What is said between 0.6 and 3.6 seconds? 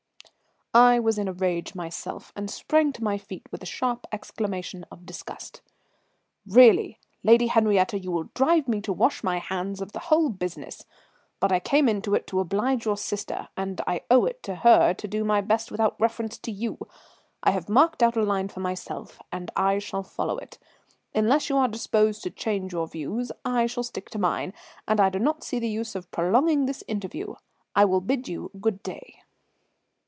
I was in a rage myself, and sprang to my feet